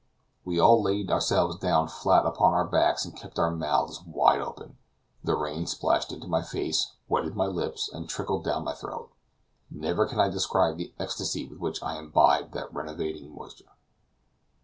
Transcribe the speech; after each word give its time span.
We 0.43 0.59
all 0.59 0.81
laid 0.81 1.11
ourselves 1.11 1.57
down 1.59 1.87
flat 1.87 2.25
upon 2.25 2.55
our 2.55 2.65
backs 2.65 3.05
and 3.05 3.15
kept 3.15 3.37
our 3.37 3.51
mouths 3.51 4.01
wide 4.03 4.41
open. 4.41 4.79
The 5.23 5.35
rain 5.35 5.67
splashed 5.67 6.11
into 6.11 6.25
my 6.25 6.41
face, 6.41 6.93
wetted 7.07 7.35
my 7.35 7.45
lips, 7.45 7.87
and 7.87 8.09
trickled 8.09 8.43
down 8.43 8.63
my 8.63 8.73
throat. 8.73 9.11
Never 9.69 10.07
can 10.07 10.19
I 10.19 10.29
describe 10.29 10.77
the 10.77 10.91
ecstasy 10.97 11.45
with 11.47 11.59
which 11.59 11.83
I 11.83 11.99
imbibed 11.99 12.51
that 12.53 12.73
renovating 12.73 13.31
moisture. 13.35 13.73